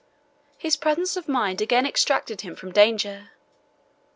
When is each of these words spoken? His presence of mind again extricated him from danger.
His 0.57 0.75
presence 0.77 1.15
of 1.15 1.27
mind 1.29 1.61
again 1.61 1.85
extricated 1.85 2.41
him 2.41 2.55
from 2.55 2.71
danger. 2.71 3.29